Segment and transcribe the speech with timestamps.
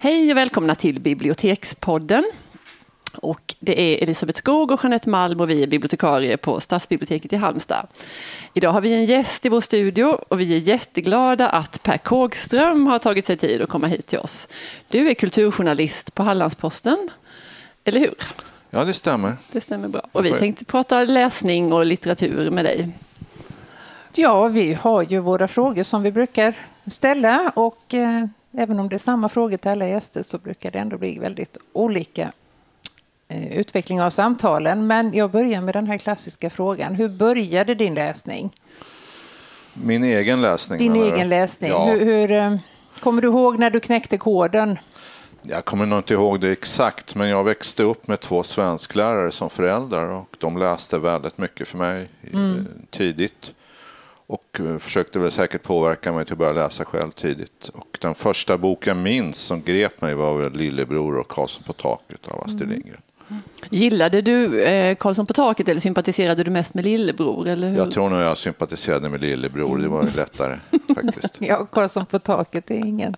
[0.00, 2.24] Hej och välkomna till Bibliotekspodden.
[3.16, 7.36] Och det är Elisabeth Skog och Jeanette Malm och vi är bibliotekarier på Stadsbiblioteket i
[7.36, 7.86] Halmstad.
[8.54, 12.86] Idag har vi en gäst i vår studio och vi är jätteglada att Per Kågström
[12.86, 14.48] har tagit sig tid att komma hit till oss.
[14.88, 17.10] Du är kulturjournalist på Hallandsposten,
[17.84, 18.14] eller hur?
[18.70, 19.36] Ja, det stämmer.
[19.52, 20.02] Det stämmer bra.
[20.12, 22.88] Och vi tänkte prata läsning och litteratur med dig.
[24.14, 26.54] Ja, vi har ju våra frågor som vi brukar
[26.86, 30.78] ställa och eh, även om det är samma frågor till alla gäster så brukar det
[30.78, 32.32] ändå bli väldigt olika
[33.28, 34.86] eh, utveckling av samtalen.
[34.86, 36.94] Men jag börjar med den här klassiska frågan.
[36.94, 38.50] Hur började din läsning?
[39.74, 40.78] Min egen läsning?
[40.78, 41.70] Din egen läsning.
[41.70, 41.84] Ja.
[41.84, 42.56] Hur, hur, eh,
[43.00, 44.78] kommer du ihåg när du knäckte koden?
[45.42, 49.50] Jag kommer nog inte ihåg det exakt, men jag växte upp med två svensklärare som
[49.50, 52.68] föräldrar och de läste väldigt mycket för mig mm.
[52.90, 53.54] tidigt
[54.28, 57.68] och eh, försökte väl säkert påverka mig till att börja läsa själv tidigt.
[57.68, 61.72] Och den första boken jag minns som grep mig var väl Lillebror och Karlsson på
[61.72, 62.72] taket av Astrid mm.
[62.72, 63.00] Lindgren.
[63.30, 63.42] Mm.
[63.70, 67.48] Gillade du eh, Karlsson på taket eller sympatiserade du mest med Lillebror?
[67.48, 67.76] Eller hur?
[67.76, 70.56] Jag tror nog jag sympatiserade med Lillebror, det var lättare
[70.94, 71.36] faktiskt.
[71.38, 73.16] ja, Karlsson på taket är ingen,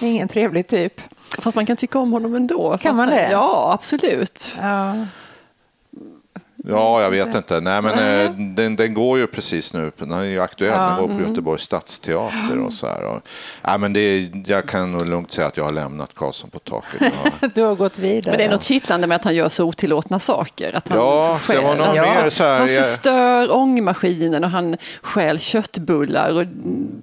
[0.00, 1.00] ingen trevlig typ.
[1.38, 2.78] Fast man kan tycka om honom ändå.
[2.78, 3.28] Kan man det?
[3.30, 4.56] Ja, absolut.
[4.60, 4.94] Ja.
[6.68, 7.60] Ja, jag vet inte.
[7.60, 9.92] Nej, men eh, den, den, går ju precis nu.
[9.96, 10.72] Den är ju aktuell.
[10.72, 10.86] Ja.
[10.86, 11.28] Den går på mm.
[11.28, 13.02] Göteborgs stadsteater och så här.
[13.02, 13.22] Och,
[13.62, 17.12] ja, men det, jag kan nog lugnt säga att jag har lämnat Karlsson på taket.
[17.40, 17.48] Ja.
[17.54, 18.30] du har gått vidare.
[18.32, 20.76] Men det är något kittlande med att han gör så otillåtna saker.
[20.76, 22.02] Att han ja, stjäl, var någon ja.
[22.02, 26.30] mer så här, Han förstör ångmaskinen och han stjäl köttbullar.
[26.30, 26.46] Och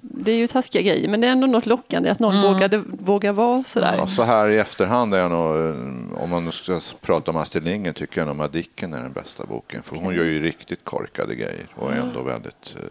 [0.02, 2.52] det är ju taskiga grejer, men det är ändå något lockande att någon mm.
[2.52, 3.94] vågade, vågar vara så där.
[3.96, 5.74] Ja, så här i efterhand är jag nog,
[6.22, 9.82] om man ska prata om Astrid Lindgren, tycker jag nog Madicken är den bästa boken.
[9.82, 12.84] För hon gör ju riktigt korkade grejer och är ändå väldigt uh,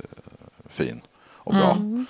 [0.69, 1.01] fin
[1.43, 1.71] och bra.
[1.71, 2.05] Mm.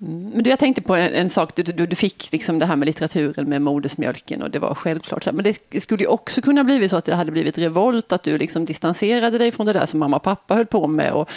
[0.00, 0.30] mm.
[0.34, 2.76] Men du, jag tänkte på en, en sak, du, du, du, fick liksom det här
[2.76, 5.32] med litteraturen med modersmjölken och det var självklart.
[5.32, 8.38] Men det skulle ju också kunna blivit så att det hade blivit revolt, att du
[8.38, 11.12] liksom distanserade dig från det där som mamma och pappa höll på med.
[11.12, 11.30] Och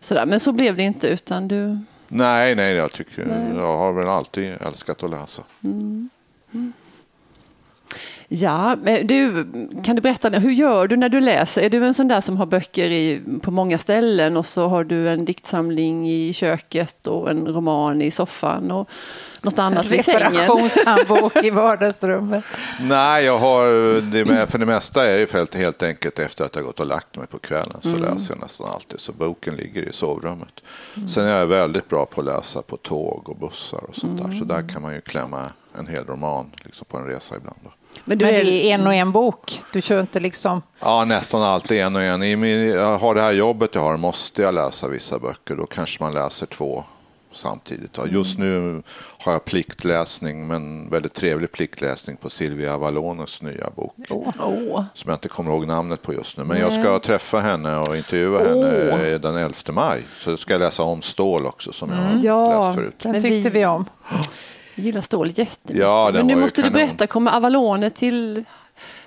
[0.00, 0.26] sådär.
[0.26, 1.78] Men så blev det inte, utan du...
[2.08, 3.54] Nej, nej, jag tycker nej.
[3.54, 5.42] jag har väl alltid älskat att läsa.
[5.64, 6.10] Mm.
[6.52, 6.72] Mm.
[8.32, 9.46] Ja, du,
[9.84, 11.62] kan du berätta, hur gör du när du läser?
[11.62, 14.84] Är du en sån där som har böcker i, på många ställen och så har
[14.84, 18.90] du en diktsamling i köket och en roman i soffan och
[19.42, 20.32] något annat vid sängen?
[20.32, 22.44] Reparationshandbok i vardagsrummet.
[22.80, 26.80] Nej, jag har, det, för det mesta är det helt enkelt efter att jag gått
[26.80, 28.00] och lagt mig på kvällen så mm.
[28.00, 29.00] läser jag nästan alltid.
[29.00, 30.60] Så boken ligger i sovrummet.
[30.96, 31.08] Mm.
[31.08, 34.30] Sen är jag väldigt bra på att läsa på tåg och bussar och sånt mm.
[34.30, 34.38] där.
[34.38, 35.46] Så där kan man ju klämma
[35.78, 37.58] en hel roman liksom på en resa ibland.
[37.64, 37.70] Då.
[38.04, 38.44] Men, du är...
[38.44, 39.60] det är en och en bok?
[39.72, 40.62] Du kör inte liksom...
[40.80, 42.22] Ja, nästan alltid en och en.
[42.22, 45.56] I min, jag har det här jobbet jag har, måste jag läsa vissa böcker.
[45.56, 46.84] Då kanske man läser två
[47.32, 47.98] samtidigt.
[48.08, 48.82] Just nu
[49.18, 53.94] har jag pliktläsning, men väldigt trevlig pliktläsning på Silvia Avalones nya bok.
[54.08, 54.84] Oh.
[54.94, 56.44] Som jag inte kommer ihåg namnet på just nu.
[56.44, 59.20] Men jag ska träffa henne och intervjua henne oh.
[59.20, 60.02] den 11 maj.
[60.18, 62.96] Så ska jag läsa om Stål också som jag har ja, läst förut.
[62.98, 63.84] Den tyckte vi om.
[64.80, 65.82] Jag gillar stål jättemycket.
[65.82, 68.44] Ja, Men nu måste du berätta, kommer Avalone till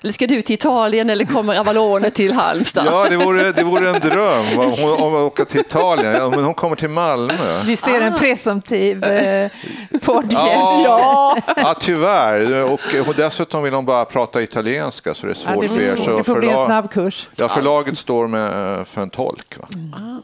[0.02, 2.86] eller ska du till Italien eller kommer Avalone till Halmstad?
[2.86, 4.60] Ja, det vore, det vore en dröm
[5.00, 6.14] om att åka till Italien.
[6.14, 7.62] Ja, men hon kommer till Malmö.
[7.66, 8.18] Vi ser en ah.
[8.18, 9.52] presumtiv eh,
[10.02, 10.42] poddgäst.
[10.86, 12.64] Ja, ja, tyvärr.
[12.64, 15.82] Och, och dessutom vill hon bara prata italienska så det är svårt ja, det för
[15.82, 15.96] er.
[15.96, 17.30] Så det får bli en snabbkurs.
[17.36, 19.58] Ja, förlaget står med, eh, för en tolk.
[19.58, 19.68] Va?
[19.76, 20.22] Mm.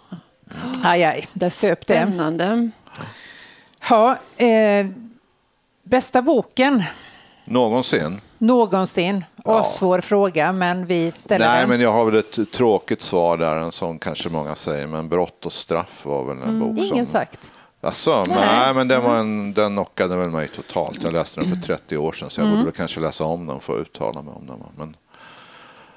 [0.84, 1.94] Aj, aj, där söp det.
[1.94, 2.70] Spännande.
[3.90, 4.86] Ja, eh,
[5.90, 6.84] Bästa boken?
[7.46, 8.22] Någonsin?
[8.38, 9.26] Någonsin.
[9.46, 9.64] Ja.
[9.64, 11.70] Svår fråga, men vi ställer Nej, den.
[11.70, 15.46] men jag har väl ett tråkigt svar där, en sån kanske många säger, men Brott
[15.46, 16.96] och straff var väl en mm, bok som...
[16.96, 17.52] Ingen sagt.
[17.82, 18.38] Alltså, nej.
[18.38, 21.04] nej, men den, var en, den knockade väl mig totalt.
[21.04, 22.60] Jag läste den för 30 år sedan, så jag mm.
[22.60, 24.60] borde kanske läsa om den för att uttala mig om den.
[24.78, 24.96] Men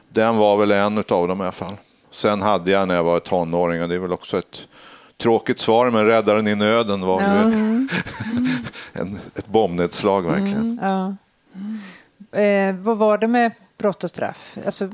[0.08, 1.76] den var väl en av dem i alla fall.
[2.10, 4.68] Sen hade jag när jag var tonåring, och det är väl också ett
[5.22, 7.28] Tråkigt svar, men räddaren i nöden var ja.
[7.28, 7.88] Mm.
[8.92, 10.78] en, ett bombnedslag verkligen.
[10.78, 11.16] Mm,
[12.32, 12.38] ja.
[12.40, 14.56] eh, vad var det med brott och straff?
[14.66, 14.90] Alltså,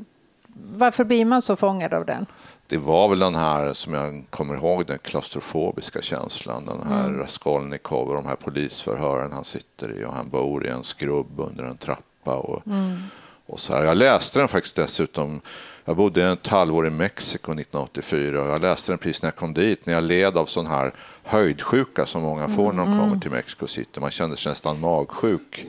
[0.72, 2.26] varför blir man så fångad av den?
[2.66, 6.66] Det var väl den här, som jag kommer ihåg, den klaustrofobiska känslan.
[6.66, 7.18] Den här mm.
[7.18, 11.64] Raskolnikov och de här polisförhören han sitter i och han bor i en skrubb under
[11.64, 12.36] en trappa.
[12.36, 12.98] Och, mm.
[13.46, 13.84] Och så här.
[13.84, 15.40] Jag läste den faktiskt dessutom.
[15.88, 19.54] Jag bodde ett halvår i Mexiko 1984 och jag läste den precis när jag kom
[19.54, 20.92] dit, när jag led av sån här
[21.24, 22.98] höjdsjuka som många får när de Mm.
[23.00, 24.00] kommer till Mexico City.
[24.00, 25.66] Man kände sig nästan magsjuk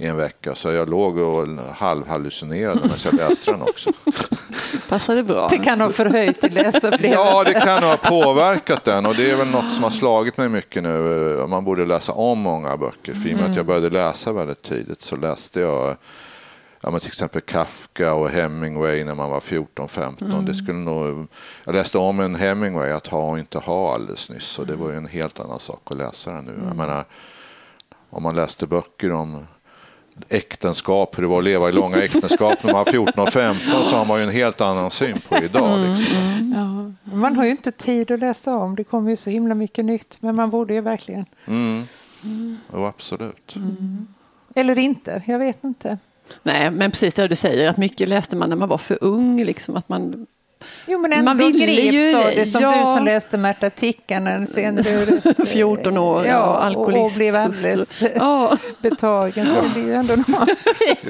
[0.00, 0.54] i en vecka.
[0.54, 3.92] Så jag låg och halvhallucinerade medan jag läste den också.
[4.88, 5.48] Passade bra.
[5.50, 7.10] Det kan ha förhöjt i läsupplevelsen.
[7.12, 10.48] Ja, det kan ha påverkat den och det är väl något som har slagit mig
[10.48, 11.46] mycket nu.
[11.48, 13.14] Man borde läsa om många böcker.
[13.14, 15.96] För i och med att jag började läsa väldigt tidigt så läste jag
[16.80, 20.46] ja, men till exempel Kafka och Hemingway när man var 14-15.
[20.46, 21.26] Det skulle nog,
[21.64, 24.90] jag läste om en Hemingway, Att ha och inte ha alldeles nyss och det var
[24.90, 26.52] ju en helt annan sak att läsa den nu.
[26.66, 27.04] Jag menar,
[28.10, 29.46] om man läste böcker om
[30.28, 33.84] äktenskap, hur det var att leva i långa äktenskap när man var 14 och 15
[33.84, 35.78] så har man ju en helt annan syn på idag.
[35.78, 36.54] Liksom.
[36.56, 38.76] Ja, man har ju inte tid att läsa om.
[38.76, 40.18] Det kommer ju så himla mycket nytt.
[40.20, 41.26] Men man borde ju verkligen.
[41.46, 41.86] Mm.
[42.72, 43.56] Jo, absolut.
[44.54, 45.98] Eller inte, jag vet inte.
[46.42, 49.44] Nej, men precis det du säger, att mycket läste man när man var för ung.
[49.44, 50.26] Liksom, att man,
[50.86, 52.46] Jo, men ändå Man ville greps ju av det, det.
[52.46, 52.80] Som ja.
[52.80, 55.20] du som läste Märta Tikkanen sen du...
[55.46, 57.16] 14 år, ja, ja, och, och alkoholist.
[57.16, 58.56] blev alldeles Ja.
[58.82, 59.46] betagen.
[59.46, 60.14] Så det blir ju ändå.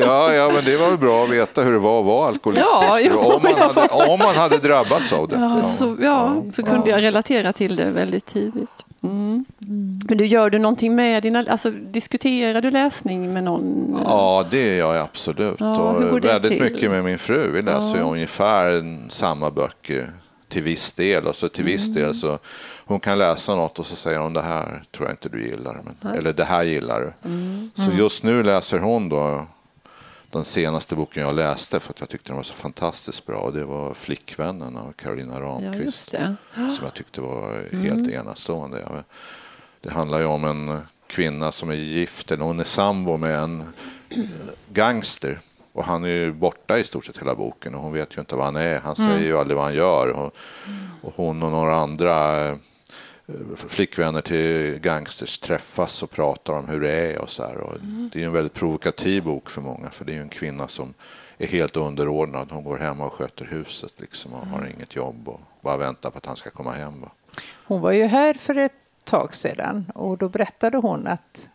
[0.00, 2.67] Ja, ja, men det var väl bra att veta hur det var att vara alkoholist.
[2.73, 5.37] Ja, jo, om, man hade, om man hade drabbats av det.
[5.37, 5.62] Ja.
[5.62, 8.85] Så, ja, så kunde jag relatera till det väldigt tidigt.
[9.03, 9.18] Mm.
[10.08, 13.96] Men du, gör du någonting med dina, alltså diskuterar du läsning med någon?
[14.05, 15.56] Ja, det gör jag absolut.
[15.61, 16.62] Ja, och det väldigt till?
[16.62, 17.50] mycket med min fru.
[17.50, 20.11] Vi läser ju ungefär samma böcker
[20.49, 21.26] till viss del.
[21.26, 22.02] Och så till viss Mm.
[22.02, 22.38] del så
[22.85, 25.81] hon kan läsa något och så säger hon det här tror jag inte du gillar.
[26.00, 27.29] Men, eller det här gillar du.
[27.29, 27.70] Mm.
[27.75, 29.46] Så just nu läser hon då
[30.31, 33.37] den senaste boken jag läste för att jag tyckte den var så fantastiskt bra.
[33.39, 36.11] Och det var Flickvännen av Carolina Ja, Ramqvist.
[36.11, 36.35] det.
[36.55, 38.81] som jag tyckte var helt enastående.
[38.81, 39.05] Jag-
[39.81, 43.65] Det handlar ju om en kvinna som är gift, eller hon är sambo med en
[44.73, 45.41] gangster.
[45.73, 48.37] Och han är ju borta i stort sett hela boken och hon vet ju inte
[48.37, 48.81] vad han är.
[48.81, 50.09] Han säger ju aldrig vad han gör.
[50.09, 50.35] Och,
[51.03, 52.37] och hon och några andra
[53.57, 57.45] flickvänner till gangsters träffas och pratar om hur det är och så.
[57.45, 57.77] Och
[58.13, 60.95] Det är en väldigt provokativ bok för många för det är en kvinna som
[61.39, 62.49] är helt underordnad.
[62.51, 66.19] Hon går hemma och sköter huset liksom och har inget jobb och bara väntar på
[66.19, 67.05] att han ska komma hem.
[67.67, 68.73] Hon var ju här för ett
[69.05, 71.49] tag sedan och då berättade hon att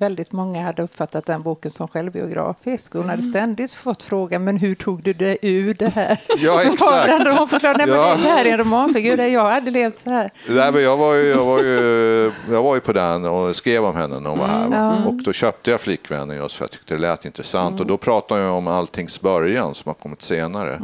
[0.00, 2.92] väldigt många hade uppfattat den boken som självbiografisk.
[2.92, 6.20] Hon hade ständigt fått frågan, men hur tog du det ur det här?
[6.38, 7.38] Ja, exakt.
[7.38, 8.12] Hon förklarade, nej, Ja.
[8.14, 10.30] men det här är en romanfigur, jag hade levt så här.
[10.48, 13.84] Nej, men jag, var ju, jag, var ju, jag var ju på den och skrev
[13.84, 14.68] om henne när hon var här.
[14.68, 15.02] va?
[15.06, 17.80] Och då köpte jag Flickvännen just för jag tyckte det lät intressant.
[17.80, 20.80] Och då pratade jag om Alltings början som har kommit senare.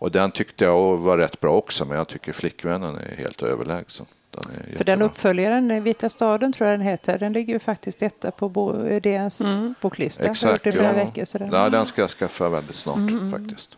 [0.00, 4.06] Och den tyckte jag var rätt bra också, men jag tycker Flickvännen är helt överlägsen.
[4.30, 8.30] Den För den uppföljaren, Vita staden tror jag den heter, den ligger ju faktiskt etta
[8.30, 9.42] på bo, DNs
[9.80, 10.22] boklista.
[10.22, 10.92] Jag har gjort Exakt, flera ja.
[10.92, 11.24] veckor.
[11.24, 13.76] Så den, Nej, den ska jag skaffa väldigt snart faktiskt.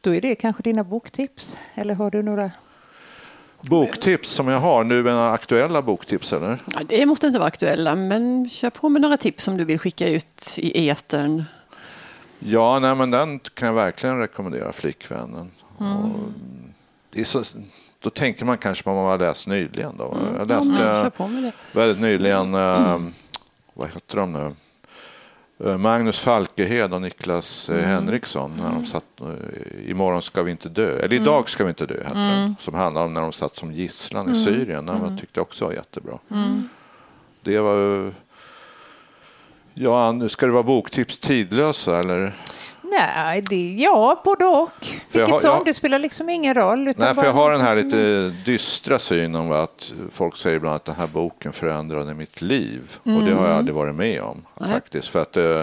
[0.00, 2.50] Då är det kanske dina boktips, eller har du några?
[3.60, 6.58] Boktips som jag har nu, är aktuella boktips eller?
[6.74, 9.78] Ja, det måste inte vara aktuella, men kör på med några tips som du vill
[9.78, 11.44] skicka ut i etern.
[12.38, 15.50] Ja, nej, men den kan jag verkligen rekommendera, Flickvännen.
[15.76, 16.08] Och
[17.10, 17.42] det är så,
[18.00, 19.96] då tänker man kanske på vad man har läst nyligen.
[19.96, 20.16] Då.
[20.38, 20.72] Jag Ja, läste
[21.42, 21.52] det.
[21.72, 22.98] väldigt nyligen, eh,
[23.74, 24.52] vad heter de nu?
[25.64, 30.68] Eh, Magnus Falkehed och Niklas eh, Henriksson när de satt eh, Imorgon ska vi inte
[30.68, 33.56] dö, eller Idag ska vi inte dö heter den, som handlar om när de satt
[33.56, 34.86] som gisslan i Syrien.
[34.86, 36.18] Den var- tyckte jag också var jättebra.
[37.42, 38.12] Det var
[39.74, 42.32] Ja, nu ska det vara boktips tidlösa eller?
[42.82, 44.88] Nej, det, ja, både och.
[45.12, 46.88] Jag Vilket har- som, jag- det spelar liksom ingen roll.
[46.88, 50.56] utan Nej, för jag har den här som- lite dystra synen om att folk säger
[50.56, 52.96] ibland att den här boken förändrade mitt liv.
[53.02, 55.08] Och det har jag aldrig varit med om faktiskt.
[55.08, 55.62] För att eh,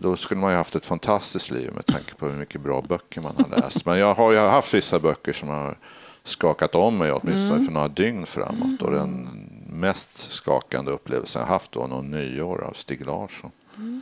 [0.00, 3.20] då skulle man ju haft ett fantastiskt liv med tanke på hur mycket bra böcker
[3.20, 3.86] man har läst.
[3.86, 5.76] Men jag har ju haft vissa böcker som har
[6.24, 8.82] skakat om mig åtminstone för några dygn framåt.
[8.82, 9.28] Och den
[9.70, 13.50] mest skakande upplevelsen jag haft var någon nyår av Stig Larsson.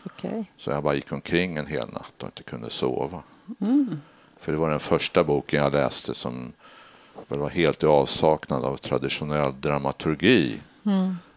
[0.05, 0.51] Okej.
[0.59, 3.23] Så jag bara gick omkring en hel natt och inte kunde sova.
[4.41, 6.53] För det var den första boken jag läste som
[7.29, 10.61] var helt i avsaknad av traditionell dramaturgi.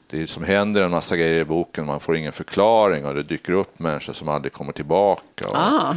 [0.08, 3.24] Det är som händer en massa grejer i boken, man får ingen förklaring och det
[3.24, 5.46] dyker upp människor som aldrig kommer tillbaka.
[5.54, 5.96] Ah,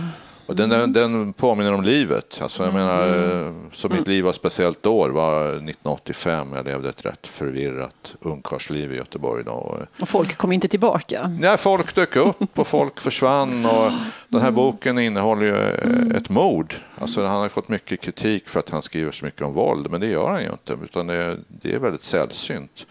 [0.53, 2.39] och den, den, den påminner om livet.
[2.43, 3.07] Alltså jag menar,
[3.47, 6.53] eh, så mitt liv var speciellt det var 1985.
[6.55, 9.45] Jag levde ett rätt förvirrat ungkarlsliv i Göteborg.
[9.45, 9.79] Då.
[10.01, 11.37] Och, folk kom inte tillbaka.
[11.43, 13.67] Ja, folk dök upp och folk försvann.
[13.67, 13.93] Och
[14.29, 16.75] den här boken innehåller ju eh, ett mord.
[16.99, 20.01] Alltså, han har fått mycket kritik för att han skriver så mycket om våld, men
[20.01, 20.85] det gör han ju inte.
[20.85, 22.87] Utan det, det är väldigt sällsynt.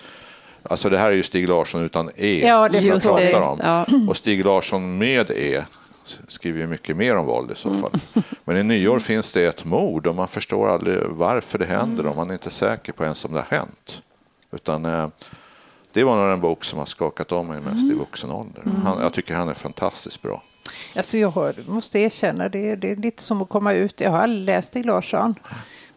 [0.64, 3.36] Alltså det här är ju Stig Larsson utan E Ja, det som jag Just det.
[3.36, 3.60] om.
[3.64, 3.86] Ja.
[4.10, 5.62] Och Stig Larsson med E,
[6.28, 7.92] skriver ju mycket mer om våld i så fall.
[8.44, 12.16] Men i nyår finns det ett mord och man förstår aldrig varför det händer och
[12.16, 14.02] man är inte säker på ens om det har hänt.
[14.52, 15.08] Utan eh,
[15.94, 18.64] det var nog den bok som har skakat om mig mest i vuxen ålder.
[18.84, 20.44] Han, jag tycker han är fantastiskt bra.
[20.96, 24.02] Alltså jag har, måste erkänna, det, det är lite som att komma ut.
[24.02, 25.36] Jag har aldrig läst Stig Larsson.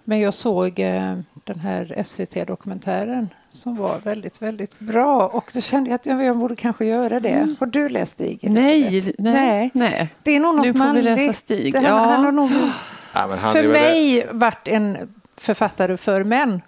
[0.05, 5.27] Men jag såg eh, den här SVT-dokumentären som var väldigt, väldigt bra.
[5.27, 7.55] Och då kände jag att jag, jag borde kanske göra det.
[7.61, 8.39] Har du läst Stig?
[8.43, 10.09] Nej, nej, nej.
[10.23, 11.75] Det är nog något Nu får vi läsa Stig.
[11.75, 11.91] Han, Ja.
[11.91, 12.51] han har nog
[13.15, 16.63] Ja, men han för mig varit en författare för män.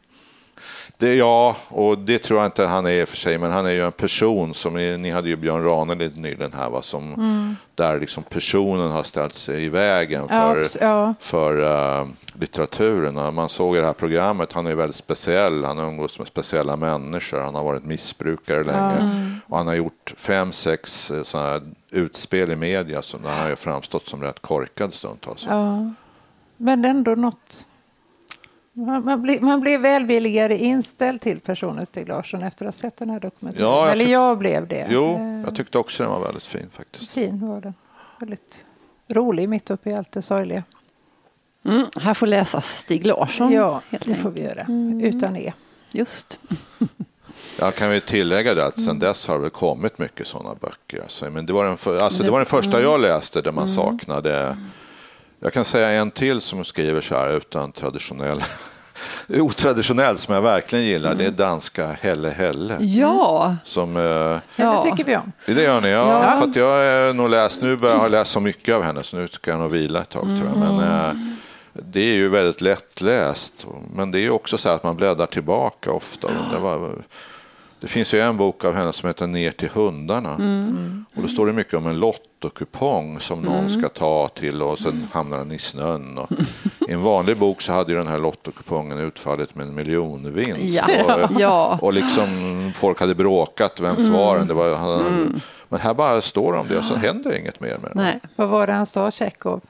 [0.99, 3.67] Det, ja, och det tror jag inte han är i och för sig, men han
[3.67, 8.01] är ju en person som, ni hade ju Björn Ranelid nyligen här, va, som, där
[8.01, 11.15] liksom personen har ställt sig i vägen för, abs- ja.
[11.21, 11.63] för
[12.01, 13.35] eh, litteraturen.
[13.35, 16.77] Man såg i det här programmet, han är väldigt speciell, han har umgås med speciella
[16.77, 21.63] människor, han har varit missbrukare länge och han har gjort fem, sex eh, såna här
[21.91, 25.47] utspel i media där han har ju framstått som rätt korkad stundtals.
[25.49, 25.93] Ja.
[26.57, 27.67] Men ändå något...
[28.79, 32.97] Man, man, blir, man blir välvilligare inställd till personen Stig Larsson efter att ha sett
[32.97, 33.67] den här dokumentären.
[33.67, 34.87] Ja, jag Eller jag blev det.
[34.91, 37.11] Jo, Eh, jag tyckte också den var väldigt fin faktiskt.
[37.11, 37.75] Fin var den.
[38.21, 38.65] Väldigt
[39.09, 40.63] rolig mitt uppe i allt det sorgliga.
[41.65, 43.53] Mm, här får läsas Stig Larsson.
[43.53, 44.67] Ja, helt det får vi göra.
[45.03, 45.53] Utan E.
[45.93, 46.41] Just.
[47.59, 51.03] Jag kan ju tillägga det att sen dess har det kommit mycket sådana böcker.
[51.03, 53.69] Alltså, men det, var den för, alltså, det var den första jag läste där man
[53.69, 54.57] saknade...
[55.41, 58.43] Jag kan säga en till som skriver så här utan traditionell...
[59.29, 61.15] otraditionell som jag verkligen gillar.
[61.15, 62.77] Det är danska Helle Helle.
[62.81, 64.41] Ja, Som, eh, Ja.
[64.57, 64.83] Ja.
[64.85, 65.33] Det tycker vi om.
[65.47, 66.23] det gör ni, ja.
[66.23, 66.41] Ja.
[66.41, 69.03] För att jag är nog läst, nu börjar jag ha läst så mycket av henne
[69.03, 70.59] så nu ska jag nog vila ett tag tror jag.
[70.59, 71.15] Men, eh,
[71.73, 73.67] det är ju väldigt lättläst.
[73.95, 76.29] Men det är också så här att man bläddrar tillbaka ofta.
[76.53, 76.93] Det, var,
[77.81, 80.33] det finns ju en bok av henne som heter Ner till hundarna.
[81.15, 85.09] Och då står det mycket om en lottokupong som någon ska ta till och sen
[85.13, 86.19] hamnar den i snön.
[86.19, 86.29] Och
[86.89, 90.83] I en vanlig bok så hade ju den här lottokupongen utfallit med en miljonvinst.
[90.99, 91.15] Ja.
[91.25, 91.79] Och, Ja.
[91.83, 92.27] och liksom
[92.77, 94.47] folk hade bråkat, vems var den?
[94.47, 97.91] Det var, han, Men här bara står om det och så händer inget mer med
[97.95, 98.03] det.
[98.03, 98.21] nej.
[98.37, 99.61] Vad var det han sa, Tjechov?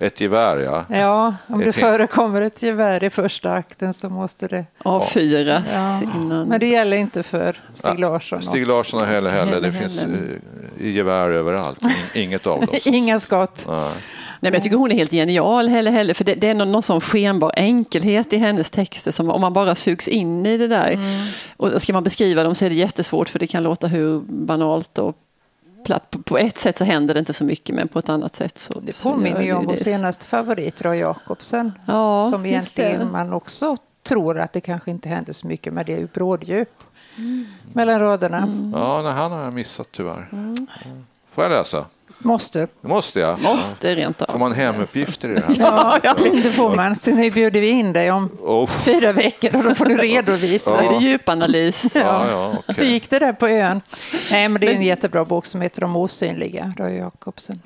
[0.00, 0.84] Ett gevär, ja.
[0.96, 4.64] Ja, om Det förekommer ett gevär i första akten så måste det...
[4.84, 6.00] Avfyras Ja.
[6.16, 6.48] innan.
[6.48, 8.42] Men det gäller inte för Stig Larsson.
[8.42, 10.08] Stig Larsson och Helle Helle, det finns eh,
[10.80, 11.82] i gevär överallt.
[11.82, 11.90] In-
[12.22, 12.68] Inget av dem.
[12.84, 13.64] Inga skott.
[13.68, 13.90] Nej.
[14.40, 16.72] Nej, men jag tycker hon är helt genial, Helle Helle, för det, det är någon,
[16.72, 20.66] någon sån skenbar enkelhet i hennes texter som om man bara sugs in i det
[20.68, 20.98] där.
[21.56, 24.98] Och ska man beskriva dem så är det jättesvårt för det kan låta hur banalt
[24.98, 25.16] och.
[26.24, 28.80] På, ett sätt så händer det inte så mycket men på ett annat sätt så
[28.80, 31.72] Det påminner ju om vår senaste favorit, Roy Jacobsen.
[31.86, 35.92] Ja, som egentligen man också tror att det kanske inte händer så mycket, men det
[35.92, 36.82] är ju bråddjup
[37.72, 38.70] mellan raderna.
[38.74, 40.28] Ja, nej, han har jag missat tyvärr.
[41.30, 41.86] Får jag läsa?
[42.18, 42.68] Måste.
[42.80, 43.40] Måste jag.
[43.42, 44.38] Måste rent Får av.
[44.40, 46.00] man hemuppgifter i det här?
[46.02, 46.96] Ja, det får man.
[46.96, 48.70] Så nu bjuder vi in dig om Oh.
[48.70, 50.70] fyra veckor och då får du redovisa.
[50.70, 51.96] Så är det djupanalys.
[51.96, 52.86] Ja, ja, Hur okej.
[52.92, 53.80] gick det där på ön?
[54.30, 57.62] Nej, men det är en jättebra bok som heter De osynliga, Roy Jacobsen.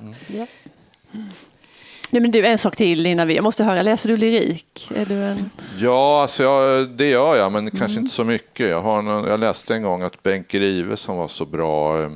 [2.10, 3.34] Nej, men du, en sak till innan vi...
[3.34, 4.90] Jag måste höra, läser du lyrik?
[4.96, 5.50] Är du en...
[5.78, 8.68] Ja, alltså jag, det gör jag, men kanske inte så mycket.
[8.70, 12.08] Jag, har någon, jag läste en gång att Bengt Grive som var så bra eh,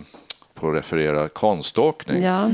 [0.57, 2.23] på att referera konståkning.
[2.23, 2.51] Ja.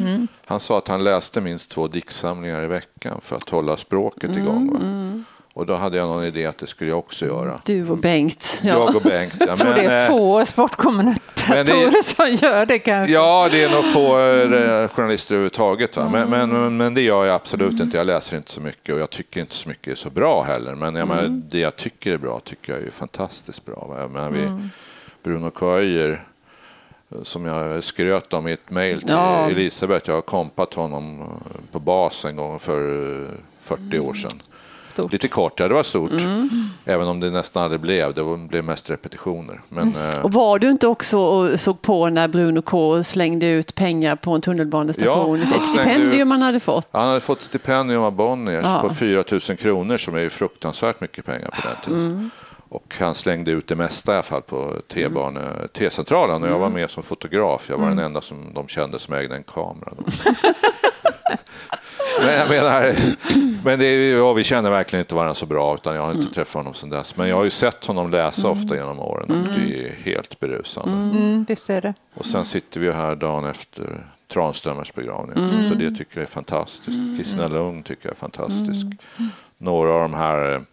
[0.46, 4.72] Han sa att han läste minst två diktsamlingar i veckan för att hålla språket igång.
[4.72, 5.24] Va?
[5.54, 7.58] Och då hade jag någon idé att det skulle jag också göra.
[7.64, 8.60] Du och Bengt.
[8.64, 8.68] Ja.
[8.74, 9.34] Jag och Bengt.
[9.40, 13.12] Ja, Jag tror det är eh, få men sportkommentatorer det- som gör det kanske.
[13.14, 15.96] Ja, det är nog få eh, journalister överhuvudtaget.
[15.96, 16.08] Va?
[16.12, 17.96] Men, men, men, men det gör jag absolut inte.
[17.96, 20.74] Jag läser inte så mycket och jag tycker inte så mycket är så bra heller.
[20.74, 23.86] Men jag menar, det jag tycker är bra tycker jag är fantastiskt bra.
[23.90, 24.00] Va?
[24.00, 24.68] Jag menar, vi,
[25.24, 26.22] Bruno Köijer,
[27.22, 29.50] som jag skröt om i ett mejl till Ja.
[29.50, 30.08] Elisabeth.
[30.08, 32.80] Jag har kompat honom eh, på bas en gång för
[33.22, 33.28] eh,
[33.60, 34.30] 40 år sedan.
[34.84, 35.12] Stort.
[35.12, 36.10] Lite kort, ja det var stort.
[36.84, 38.14] Även om det nästan aldrig blev.
[38.14, 39.60] Det blev mest repetitioner.
[39.68, 43.74] Men, eh, Och var du inte också och såg på när Bruno K slängde ut
[43.74, 45.38] pengar på en tunnelbanestation?
[45.50, 46.88] Ja, Ett stipendium han hade fått.
[46.90, 48.84] Han hade fått stipendium av Bonniers Ja.
[48.88, 52.30] på 4 000 kronor som är ju fruktansvärt mycket pengar på den tiden.
[52.72, 56.68] Och han slängde ut det mesta i alla fall på T-bane- T-centralen och jag var
[56.68, 57.66] med som fotograf.
[57.68, 59.92] Jag var den enda som de kände som ägde en kamera.
[62.20, 62.94] Men jag menar,
[63.64, 66.34] men det är, ja, vi känner verkligen inte varandra så bra utan jag har inte
[66.34, 67.16] träffat honom sedan dess.
[67.16, 71.18] Men jag har ju sett honom läsa ofta genom åren och det är helt berusande.
[71.18, 71.94] Mm, visst är det.
[72.14, 76.26] Och sen sitter vi här dagen efter Tranströmers begravning också, så det tycker jag är
[76.26, 76.98] fantastiskt.
[77.18, 78.86] Kristina Lugn tycker jag är fantastisk.
[79.58, 80.64] Några av de här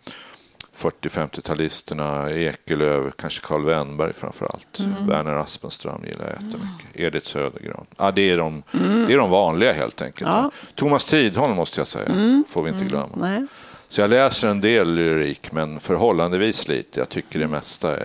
[0.80, 4.80] 40-50-talisterna, Ekelöf, kanske Karl Wennberg framför allt.
[4.80, 5.08] Mm.
[5.08, 6.96] Werner Aspenström gillar jag jättemycket.
[6.96, 7.06] Mm.
[7.08, 7.86] Edith Södergran.
[7.98, 9.06] Ja, det, är de, mm.
[9.08, 10.30] det är de vanliga helt enkelt.
[10.30, 10.52] Ja.
[10.76, 12.44] Thomas Tidholm måste jag säga, mm.
[12.50, 12.90] får vi inte mm.
[12.90, 13.16] glömma.
[13.16, 13.46] Nej.
[13.92, 17.00] Så jag läser en del lyrik, men förhållandevis lite.
[17.00, 17.98] Jag tycker det mesta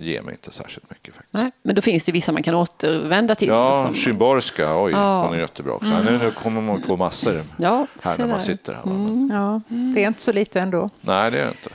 [0.00, 1.14] ger mig inte särskilt mycket.
[1.14, 1.32] Faktiskt.
[1.32, 3.48] Nej, men då finns det vissa man kan återvända till.
[3.48, 3.94] Ja, som...
[3.94, 5.24] Szymborska, oj, ja.
[5.24, 5.92] hon är jättebra också.
[5.92, 6.04] Mm.
[6.04, 8.82] Nu, nu kommer man på massor ja, här när man sitter här.
[8.82, 9.30] Mm.
[9.32, 10.90] Ja, det är inte så lite ändå.
[11.00, 11.70] Nej, det är det inte.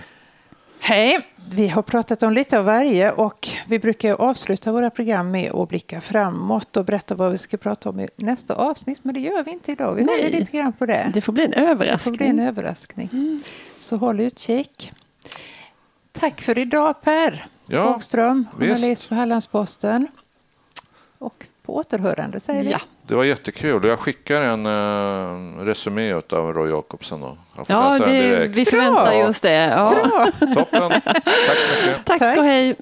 [0.88, 1.27] Hej!
[1.50, 5.70] Vi har pratat om lite av varje och vi brukar avsluta våra program med att
[5.70, 9.00] blicka framåt och berätta vad vi ska prata om i nästa avsnitt.
[9.04, 9.96] Men det gör vi inte idag.
[9.96, 11.12] Vi Nej, håller lite grann på det.
[11.13, 12.13] Det får bli en överraskning.
[12.13, 13.10] Det får bli en överraskning.
[13.13, 13.42] Mm.
[13.80, 14.92] Så håll utkik.
[16.12, 20.08] Tack för idag Per ja, Hagström, journalist på Hallandsposten.
[21.18, 22.72] Och på återhörande säger vi.
[22.72, 22.80] Ja.
[23.07, 23.88] Det var jättekul.
[23.88, 27.21] Jag skickar en uh, resumé av Roy Jacobsen.
[27.21, 27.38] Då.
[27.67, 29.19] Ja, det, vi förväntar Bra.
[29.27, 29.51] just det.
[29.51, 29.93] Ja.
[30.39, 30.89] Toppen.
[30.91, 32.05] Tack så mycket.
[32.05, 32.75] Tack och hej.